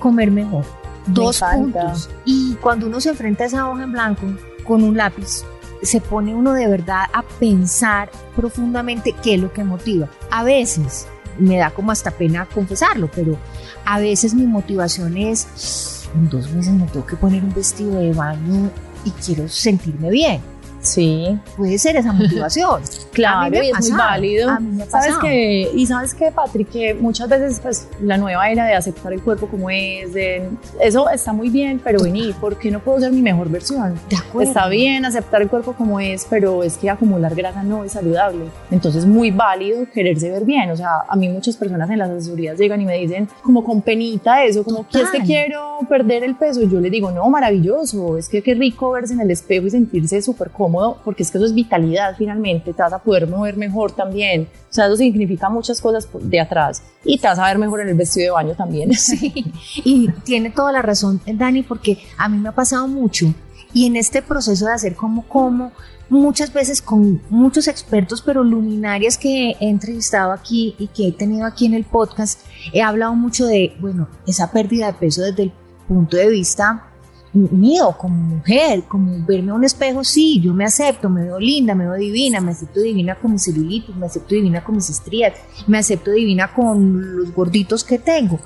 comer 0.01 0.33
mejor? 0.33 0.65
Dos 1.07 1.41
puntos. 1.41 2.11
Y 2.25 2.55
cuando 2.57 2.87
uno 2.87 3.01
se 3.01 3.11
enfrenta 3.11 3.45
a 3.45 3.47
esa 3.47 3.71
hoja 3.71 3.85
en 3.85 3.93
blanco, 3.93 4.27
con 4.69 4.85
un 4.85 4.99
lápiz, 4.99 5.45
se 5.83 6.01
pone 6.01 6.35
uno 6.35 6.53
de 6.53 6.69
verdad 6.69 7.05
a 7.13 7.23
pensar 7.23 8.11
profundamente 8.37 9.15
qué 9.23 9.35
es 9.35 9.41
lo 9.41 9.53
que 9.53 9.65
motiva. 9.65 10.09
A 10.31 10.45
veces, 10.45 11.09
me 11.39 11.57
da 11.57 11.71
como 11.71 11.91
hasta 11.91 12.11
pena 12.11 12.47
confesarlo, 12.47 13.11
pero 13.15 13.39
a 13.87 13.99
veces 13.99 14.35
mi 14.35 14.47
motivación 14.47 15.17
es, 15.17 16.09
en 16.15 16.29
dos 16.29 16.51
meses 16.51 16.75
me 16.75 16.87
tengo 16.87 17.07
que 17.07 17.17
poner 17.17 17.43
un 17.43 17.55
vestido 17.55 17.99
de 17.99 18.13
baño 18.13 18.71
y 19.05 19.11
quiero 19.13 19.49
sentirme 19.49 20.11
bien. 20.11 20.43
Sí. 20.81 21.39
Puede 21.57 21.79
ser 21.79 21.97
esa 21.97 22.13
motivación. 22.13 22.83
claro, 23.13 23.63
y 23.63 23.71
es 23.71 23.91
muy 23.91 23.99
válido. 23.99 24.57
¿Sabes 24.89 25.17
qué? 25.21 25.71
Y 25.75 25.87
sabes 25.87 26.15
qué, 26.15 26.31
Patrick, 26.31 26.69
que 26.71 26.95
muchas 26.95 27.29
veces 27.29 27.61
pues 27.61 27.89
la 28.01 28.17
nueva 28.17 28.49
era 28.51 28.67
de 28.67 28.75
aceptar 28.75 29.13
el 29.13 29.23
cuerpo 29.23 29.49
como 29.49 29.71
es, 29.71 30.15
de, 30.15 30.49
eso 30.81 31.09
está 31.11 31.33
muy 31.33 31.51
bien, 31.51 31.81
pero 31.83 32.03
vení, 32.03 32.33
¿por 32.41 32.59
qué 32.59 32.71
no 32.71 32.81
puedo 32.81 33.01
ser 33.01 33.13
mi 33.13 33.23
mejor 33.23 33.49
versión? 33.49 33.95
De 34.09 34.17
acuerdo. 34.17 34.49
Está 34.49 34.69
bien 34.69 35.05
aceptar 35.05 35.43
el 35.43 35.49
cuerpo 35.49 35.73
como 35.73 36.01
es, 36.01 36.27
pero 36.29 36.63
es 36.63 36.77
que 36.77 36.91
acumular 36.91 37.35
grasa 37.35 37.63
no 37.63 37.85
es 37.85 37.93
saludable. 37.93 38.47
Entonces, 38.71 39.05
muy 39.05 39.31
válido 39.31 39.87
quererse 39.93 40.31
ver 40.31 40.45
bien. 40.45 40.71
O 40.71 40.77
sea, 40.77 41.03
a 41.09 41.17
mí 41.17 41.29
muchas 41.29 41.57
personas 41.57 41.91
en 41.91 41.99
las 41.99 42.11
asesorías 42.11 42.59
llegan 42.59 42.81
y 42.81 42.85
me 42.85 42.97
dicen 42.99 43.29
como 43.43 43.65
con 43.65 43.83
penita 43.83 44.45
eso, 44.45 44.65
como 44.65 44.87
que 44.87 45.01
es 45.01 45.11
que 45.11 45.21
quiero 45.21 45.79
perder 45.89 46.23
el 46.25 46.37
peso. 46.37 46.63
Y 46.63 46.71
yo 46.71 46.81
les 46.81 46.91
digo, 46.91 47.11
no, 47.11 47.29
maravilloso, 47.29 48.17
es 48.17 48.29
que 48.29 48.43
qué 48.43 48.55
rico 48.55 48.91
verse 48.93 49.15
en 49.15 49.21
el 49.21 49.31
espejo 49.31 49.67
y 49.67 49.71
sentirse 49.71 50.23
súper 50.23 50.51
cómodo 50.51 50.68
porque 51.05 51.23
es 51.23 51.31
que 51.31 51.39
eso 51.39 51.47
es 51.47 51.55
vitalidad 51.55 52.15
finalmente, 52.17 52.73
te 52.73 52.83
vas 52.83 52.93
a 52.93 52.99
poder 52.99 53.27
mover 53.27 53.57
mejor 53.57 53.93
también. 53.93 54.49
O 54.71 54.73
sea, 54.73 54.87
eso 54.87 54.97
significa 54.97 55.49
muchas 55.49 55.81
cosas 55.81 56.09
de 56.21 56.41
atrás 56.41 56.83
y 57.05 57.19
te 57.19 57.27
vas 57.27 57.39
a 57.39 57.47
ver 57.47 57.59
mejor 57.59 57.81
en 57.81 57.89
el 57.89 57.95
vestido 57.95 58.25
de 58.25 58.31
baño 58.31 58.55
también. 58.55 58.91
Sí, 58.99 59.53
y 59.85 60.11
tiene 60.25 60.51
toda 60.51 60.71
la 60.71 60.83
razón, 60.83 61.21
Dani, 61.27 61.63
porque 61.63 61.99
a 62.19 62.29
mí 62.29 62.37
me 62.37 62.51
ha 62.51 62.55
pasado 62.55 62.87
mucho 62.87 63.33
y 63.73 63.87
en 63.87 63.97
este 63.97 64.23
proceso 64.23 64.67
de 64.67 64.73
hacer 64.73 64.95
como 64.95 65.23
como, 65.29 65.73
muchas 66.09 66.53
veces 66.53 66.81
con 66.81 67.21
muchos 67.29 67.69
expertos, 67.69 68.23
pero 68.23 68.43
luminarias 68.43 69.19
que 69.19 69.51
he 69.61 69.69
entrevistado 69.69 70.33
aquí 70.33 70.75
y 70.79 70.89
que 70.89 71.09
he 71.09 71.13
tenido 71.13 71.47
aquí 71.47 71.67
en 71.67 71.75
el 71.75 71.85
podcast, 71.85 72.41
he 72.73 72.83
hablado 72.83 73.15
mucho 73.15 73.47
de, 73.47 73.77
bueno, 73.81 74.09
esa 74.27 74.51
pérdida 74.51 74.87
de 74.87 74.93
peso 74.95 75.23
desde 75.23 75.45
el 75.45 75.53
punto 75.87 76.17
de 76.17 76.29
vista 76.29 76.85
mío 77.33 77.95
como 77.99 78.15
mujer, 78.15 78.85
como 78.89 79.25
verme 79.27 79.51
a 79.51 79.55
un 79.55 79.65
espejo, 79.65 80.03
sí, 80.05 80.41
yo 80.41 80.55
me 80.55 80.65
acepto, 80.65 81.09
me 81.09 81.25
veo 81.25 81.39
linda, 81.39 81.75
me 81.75 81.85
veo 81.85 81.95
divina, 81.95 82.41
me 82.41 82.53
acepto 82.53 82.81
divina 82.81 83.15
con 83.17 83.33
mis 83.33 83.45
celulitis, 83.45 83.95
me 83.97 84.07
acepto 84.07 84.35
divina 84.35 84.65
con 84.65 84.77
mis 84.77 84.89
estrías, 84.89 85.35
me 85.67 85.79
acepto 85.79 86.11
divina 86.11 86.53
con 86.53 87.17
los 87.17 87.33
gorditos 87.35 87.85
que 87.85 87.99
tengo, 87.99 88.39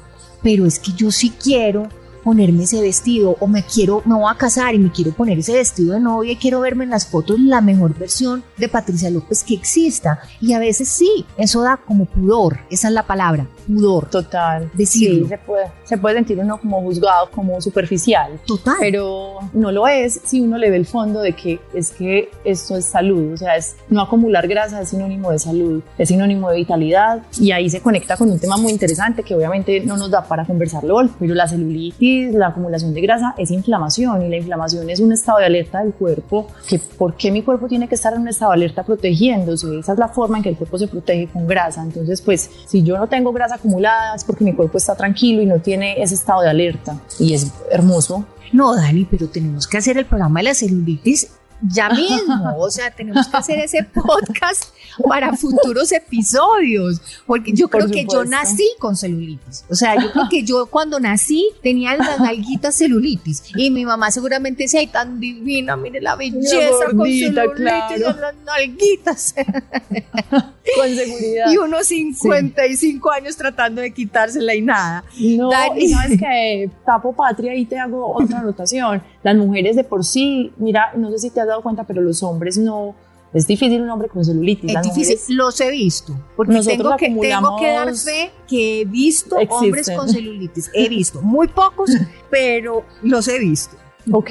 pero 0.43 0.67
es 0.67 0.79
que 0.79 0.93
yo 0.93 1.11
sí 1.11 1.31
quiero 1.31 1.89
ponerme 2.23 2.64
ese 2.64 2.81
vestido 2.81 3.37
o 3.41 3.47
me 3.47 3.64
quiero, 3.64 4.02
me 4.05 4.14
voy 4.14 4.31
a 4.31 4.37
casar 4.37 4.75
y 4.75 4.79
me 4.79 4.91
quiero 4.91 5.12
poner 5.12 5.38
ese 5.38 5.52
vestido 5.52 5.95
de 5.95 6.00
novia 6.00 6.33
y 6.33 6.37
quiero 6.37 6.61
verme 6.61 6.85
en 6.85 6.91
las 6.91 7.07
fotos 7.07 7.38
la 7.41 7.61
mejor 7.61 7.99
versión 7.99 8.43
de 8.57 8.69
Patricia 8.69 9.11
López 9.11 9.43
que 9.43 9.55
exista. 9.55 10.21
Y 10.41 10.52
a 10.52 10.59
veces 10.59 10.88
sí, 10.88 11.25
eso 11.37 11.62
da 11.62 11.76
como 11.76 12.05
pudor, 12.05 12.59
esa 12.71 12.88
es 12.88 12.95
la 12.95 13.05
palabra, 13.05 13.47
pudor. 13.67 14.09
Total. 14.11 14.71
Decirlo. 14.75 15.25
Sí, 15.25 15.29
se 15.29 15.38
puede, 15.38 15.67
se 15.85 15.99
puede 15.99 16.14
sentir 16.17 16.38
uno 16.38 16.59
como 16.59 16.81
juzgado, 16.83 17.31
como 17.31 17.61
superficial. 17.61 18.41
Total. 18.47 18.76
Pero 18.81 19.38
no 19.52 19.73
lo 19.73 19.87
es 19.87 20.21
si 20.25 20.41
uno 20.41 20.59
le 20.59 20.71
ve 20.71 20.76
el 20.76 20.87
fondo 20.87 21.21
de 21.21 21.33
que 21.33 21.61
es 21.75 21.91
que 21.91 22.31
esto 22.45 22.76
es 22.76 22.85
salud, 22.85 23.33
o 23.33 23.37
sea, 23.37 23.57
es 23.57 23.76
no 23.88 24.00
acumular 24.00 24.47
grasa 24.49 24.81
es 24.81 24.91
sinónimo 24.91 25.31
de 25.31 25.38
salud, 25.38 25.83
es 25.99 26.09
sinónimo 26.09 26.50
de 26.50 26.57
vitalidad 26.57 27.23
y 27.38 27.52
ahí 27.52 27.69
se 27.69 27.81
conecta 27.81 28.17
con 28.17 28.31
un 28.31 28.38
tema 28.38 28.57
muy 28.57 28.73
interesante 28.73 29.23
que 29.23 29.35
obviamente 29.35 29.81
no 29.81 29.97
nos 29.97 30.11
da 30.11 30.23
para 30.26 30.45
conversarlo 30.45 30.97
hoy, 30.97 31.11
pero 31.19 31.35
la 31.35 31.49
celulitis 31.49 32.12
la 32.33 32.49
acumulación 32.49 32.95
de 32.95 33.00
grasa 33.00 33.35
es 33.38 33.50
inflamación 33.50 34.23
y 34.23 34.28
la 34.28 34.37
inflamación 34.37 34.88
es 34.90 35.00
un 35.00 35.12
estado 35.12 35.38
de 35.38 35.47
alerta 35.47 35.83
del 35.83 35.92
cuerpo, 35.92 36.47
que 36.69 36.78
por 36.78 37.16
qué 37.16 37.31
mi 37.31 37.42
cuerpo 37.42 37.69
tiene 37.69 37.88
que 37.88 37.95
estar 37.95 38.12
en 38.14 38.23
un 38.23 38.28
estado 38.28 38.52
de 38.52 38.57
alerta 38.57 38.83
protegiéndose, 38.83 39.78
esa 39.78 39.92
es 39.92 39.99
la 39.99 40.09
forma 40.09 40.38
en 40.38 40.42
que 40.42 40.50
el 40.50 40.57
cuerpo 40.57 40.78
se 40.78 40.88
protege 40.88 41.28
con 41.28 41.47
grasa, 41.47 41.83
entonces 41.83 42.21
pues 42.21 42.50
si 42.66 42.83
yo 42.83 42.97
no 42.99 43.07
tengo 43.07 43.33
grasa 43.33 43.57
acumulada 43.57 44.14
es 44.14 44.25
porque 44.25 44.45
mi 44.45 44.52
cuerpo 44.52 44.78
está 44.78 44.95
tranquilo 44.95 45.42
y 45.42 45.47
no 45.47 45.59
tiene 45.61 46.02
ese 46.02 46.14
estado 46.14 46.42
de 46.42 46.50
alerta. 46.50 47.00
Y 47.19 47.35
es 47.35 47.52
hermoso. 47.71 48.25
No, 48.52 48.75
Dani, 48.76 49.07
pero 49.11 49.28
tenemos 49.28 49.66
que 49.66 49.78
hacer 49.78 49.97
el 49.97 50.04
programa 50.04 50.40
de 50.40 50.45
la 50.45 50.54
celulitis 50.54 51.31
ya 51.62 51.90
mismo. 51.90 52.57
O 52.59 52.71
sea, 52.71 52.90
tenemos 52.90 53.28
que 53.28 53.37
hacer 53.37 53.59
ese 53.61 53.85
podcast 53.85 54.64
para 55.09 55.37
futuros 55.37 55.92
episodios. 55.92 57.00
Porque 57.26 57.52
yo 57.52 57.69
creo 57.69 57.88
que 57.88 58.07
yo 58.11 58.25
nací 58.25 58.69
con 58.78 58.97
celulitis. 58.97 59.64
O 59.71 59.75
sea, 59.75 60.00
yo 60.00 60.12
creo 60.12 60.28
que 60.28 60.42
yo 60.42 60.66
cuando 60.66 60.99
nací 61.00 61.49
tenía 61.62 61.97
las 61.97 62.21
nalguitas 62.21 62.75
celulitis. 62.76 63.45
Y 63.57 63.71
mi 63.71 63.85
mamá 63.85 64.11
seguramente 64.11 64.64
decía, 64.64 64.81
ay, 64.81 64.88
tan 64.88 65.21
divina, 65.21 65.76
mire 65.76 66.00
la 66.00 66.16
belleza 66.16 66.87
con 66.97 67.07
celulitis 67.07 67.33
claro. 67.57 68.21
las 68.21 68.35
nalguitas. 68.45 69.35
con 70.76 70.95
seguridad. 70.95 71.50
Y 71.50 71.57
unos 71.59 71.87
55 71.87 73.11
años 73.11 73.37
tratando 73.37 73.81
de 73.81 73.92
quitársela 73.92 74.54
y 74.54 74.62
nada. 74.62 75.04
No, 75.19 75.50
y 75.76 75.88
sabes 75.88 76.19
que 76.19 76.71
tapo 76.85 77.12
patria 77.14 77.54
y 77.54 77.66
te 77.66 77.78
hago 77.78 78.14
otra 78.14 78.40
anotación. 78.40 79.02
Las 79.23 79.37
mujeres 79.37 79.76
de 79.76 79.85
por 79.85 80.05
sí, 80.05 80.52
mira, 80.57 80.93
no 80.97 81.11
sé 81.11 81.19
si 81.19 81.31
te 81.31 81.41
has 81.41 81.47
dado 81.47 81.62
cuenta, 81.62 81.85
pero 81.85 82.02
los 82.02 82.23
hombres 82.23 82.59
no. 82.59 82.95
Es 83.33 83.47
difícil 83.47 83.81
un 83.81 83.88
hombre 83.88 84.09
con 84.09 84.23
celulitis. 84.25 84.75
Es 84.75 84.83
difícil, 84.83 85.37
los 85.37 85.59
he 85.61 85.71
visto. 85.71 86.14
Porque 86.37 86.61
tengo 86.61 86.97
que, 86.97 87.09
tengo 87.09 87.57
que 87.59 87.73
dar 87.73 87.95
fe 87.95 88.31
que 88.47 88.83
he 88.83 88.85
visto 88.85 89.37
hombres 89.49 89.91
con 89.97 90.09
celulitis. 90.09 90.71
He 90.75 90.88
visto, 90.88 91.23
muy 91.23 91.49
pocos, 91.49 91.91
pero 92.31 92.85
los 93.02 93.29
he 93.29 93.38
visto. 93.38 93.76
Ok, 94.11 94.30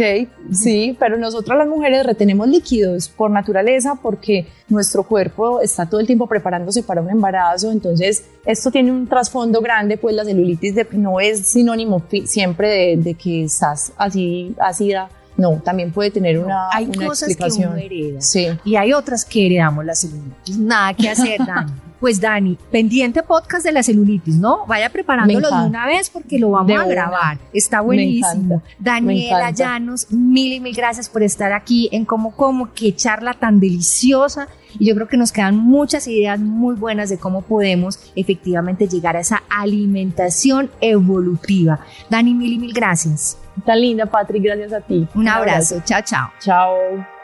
sí, 0.51 0.97
pero 0.99 1.17
nosotras 1.17 1.57
las 1.57 1.67
mujeres 1.67 2.05
retenemos 2.05 2.47
líquidos 2.47 3.07
por 3.07 3.31
naturaleza 3.31 3.95
porque 4.01 4.47
nuestro 4.67 5.03
cuerpo 5.03 5.61
está 5.61 5.87
todo 5.87 6.01
el 6.01 6.07
tiempo 6.07 6.27
preparándose 6.27 6.83
para 6.83 7.01
un 7.01 7.09
embarazo, 7.09 7.71
entonces 7.71 8.25
esto 8.45 8.69
tiene 8.71 8.91
un 8.91 9.07
trasfondo 9.07 9.61
grande, 9.61 9.97
pues 9.97 10.15
la 10.15 10.25
celulitis 10.25 10.75
no 10.91 11.19
es 11.19 11.47
sinónimo 11.47 12.03
siempre 12.25 12.69
de, 12.69 12.97
de 12.97 13.13
que 13.13 13.45
estás 13.45 13.93
así 13.97 14.53
ácida 14.59 15.09
no, 15.37 15.61
también 15.63 15.91
puede 15.91 16.11
tener 16.11 16.37
una, 16.37 16.69
hay 16.71 16.87
cosas 16.87 17.29
explicación. 17.29 17.75
que 17.75 17.85
uno 17.85 18.03
hereda 18.03 18.21
sí. 18.21 18.47
y 18.63 18.75
hay 18.75 18.93
otras 18.93 19.25
que 19.25 19.45
heredamos 19.45 19.85
la 19.85 19.95
celulitis. 19.95 20.57
Nada 20.57 20.93
que 20.93 21.09
hacer, 21.09 21.39
Dani. 21.45 21.71
Pues 22.01 22.20
Dani, 22.20 22.58
pendiente 22.72 23.22
podcast 23.22 23.63
de 23.63 23.72
la 23.72 23.84
celulitis, 23.84 24.36
¿no? 24.36 24.65
Vaya 24.65 24.89
preparándolo 24.89 25.48
de 25.48 25.67
una 25.67 25.86
vez 25.86 26.10
porque 26.10 26.39
lo 26.39 26.50
vamos 26.50 26.75
a 26.75 26.86
grabar. 26.86 27.38
Está 27.53 27.81
buenísimo. 27.81 28.63
Daniela 28.79 29.51
Llanos, 29.51 30.12
mil 30.12 30.51
y 30.51 30.60
mil 30.60 30.75
gracias 30.75 31.10
por 31.10 31.22
estar 31.22 31.53
aquí 31.53 31.89
en 31.91 32.05
Como 32.05 32.36
Como, 32.36 32.74
qué 32.74 32.96
charla 32.96 33.36
tan 33.36 33.60
deliciosa. 33.60 34.48
Y 34.79 34.88
yo 34.88 34.96
creo 34.96 35.08
que 35.08 35.15
nos 35.15 35.31
quedan 35.31 35.58
muchas 35.58 36.08
ideas 36.08 36.39
muy 36.39 36.74
buenas 36.74 37.10
de 37.10 37.20
cómo 37.20 37.43
podemos 37.43 38.00
efectivamente 38.15 38.88
llegar 38.88 39.15
a 39.15 39.20
esa 39.20 39.43
alimentación 39.48 40.72
evolutiva. 40.81 41.81
Dani, 42.10 42.34
mil 42.34 42.53
y 42.53 42.58
mil 42.58 42.74
gracias. 42.74 43.38
Tan 43.63 43.79
linda, 43.79 44.08
Patrick, 44.08 44.41
gracias 44.41 44.74
a 44.74 44.81
ti. 44.81 45.08
Un, 45.13 45.27
abrazo. 45.27 45.75
abrazo. 45.75 45.84
Chao, 45.86 46.01
chao. 46.03 46.31
Chao. 46.39 47.20